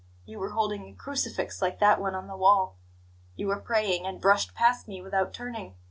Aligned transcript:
You 0.25 0.39
were 0.39 0.53
holding 0.53 0.87
a 0.87 0.93
crucifix 0.95 1.61
like 1.61 1.77
that 1.77 2.01
one 2.01 2.15
on 2.15 2.25
the 2.25 2.35
wall. 2.35 2.79
You 3.35 3.45
were 3.45 3.59
praying, 3.59 4.07
and 4.07 4.19
brushed 4.19 4.55
past 4.55 4.87
me 4.87 4.99
without 4.99 5.31
turning. 5.31 5.75